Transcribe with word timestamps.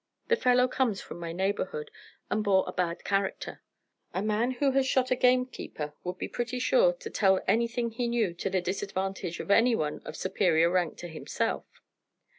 The 0.29 0.35
fellow 0.35 0.67
comes 0.67 0.99
from 0.99 1.19
my 1.19 1.31
neighbourhood, 1.31 1.91
and 2.27 2.43
bore 2.43 2.63
a 2.65 2.73
bad 2.73 3.03
character. 3.03 3.61
A 4.15 4.23
man 4.23 4.53
who 4.53 4.71
has 4.71 4.87
shot 4.87 5.11
a 5.11 5.15
gamekeeper 5.15 5.93
would 6.03 6.17
be 6.17 6.27
pretty 6.27 6.57
sure 6.57 6.93
to 6.93 7.09
tell 7.11 7.39
anything 7.47 7.91
he 7.91 8.07
knew 8.07 8.33
to 8.33 8.49
the 8.49 8.61
disadvantage 8.61 9.39
of 9.39 9.51
any 9.51 9.75
one 9.75 10.01
of 10.03 10.15
superior 10.15 10.71
rank 10.71 10.97
to 10.97 11.07
himself. 11.07 11.65